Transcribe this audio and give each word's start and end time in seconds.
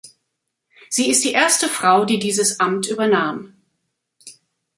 Sie 0.89 1.11
ist 1.11 1.23
die 1.23 1.31
erste 1.31 1.67
Frau 1.67 2.05
die 2.05 2.17
dieses 2.17 2.59
Amt 2.59 2.87
übernahm. 2.87 3.53